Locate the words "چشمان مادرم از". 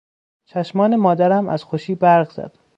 0.45-1.63